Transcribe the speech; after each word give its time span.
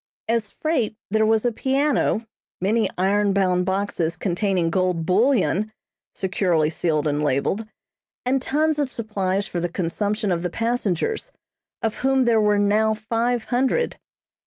As 0.27 0.51
freight, 0.51 0.95
there 1.11 1.27
was 1.27 1.45
a 1.45 1.51
piano, 1.51 2.25
many 2.59 2.89
iron 2.97 3.33
bound 3.33 3.67
boxes 3.67 4.17
containing 4.17 4.71
gold 4.71 5.05
bullion, 5.05 5.71
securely 6.15 6.71
sealed 6.71 7.05
and 7.05 7.21
labeled, 7.23 7.67
and 8.25 8.41
tons 8.41 8.79
of 8.79 8.91
supplies 8.91 9.45
for 9.45 9.59
the 9.59 9.69
consumption 9.69 10.31
of 10.31 10.41
the 10.41 10.49
passengers, 10.49 11.31
of 11.83 11.97
whom 11.97 12.25
there 12.25 12.41
were 12.41 12.57
now 12.57 12.95
five 12.95 13.43
hundred. 13.53 13.99